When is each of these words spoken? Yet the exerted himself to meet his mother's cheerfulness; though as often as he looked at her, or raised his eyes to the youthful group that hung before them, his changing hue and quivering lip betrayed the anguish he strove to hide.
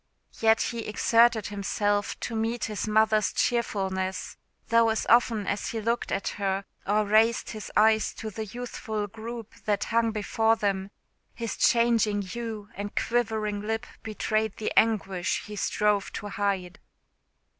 Yet 0.39 0.69
the 0.71 0.87
exerted 0.87 1.45
himself 1.49 2.19
to 2.21 2.35
meet 2.35 2.63
his 2.65 2.87
mother's 2.87 3.31
cheerfulness; 3.31 4.35
though 4.69 4.89
as 4.89 5.05
often 5.07 5.45
as 5.45 5.67
he 5.67 5.79
looked 5.79 6.11
at 6.11 6.27
her, 6.29 6.65
or 6.87 7.05
raised 7.05 7.51
his 7.51 7.71
eyes 7.77 8.11
to 8.15 8.31
the 8.31 8.45
youthful 8.47 9.05
group 9.05 9.53
that 9.65 9.83
hung 9.93 10.09
before 10.09 10.55
them, 10.55 10.89
his 11.35 11.55
changing 11.55 12.23
hue 12.23 12.69
and 12.73 12.95
quivering 12.95 13.61
lip 13.61 13.85
betrayed 14.01 14.57
the 14.57 14.73
anguish 14.75 15.43
he 15.45 15.55
strove 15.55 16.11
to 16.13 16.29
hide. 16.29 16.79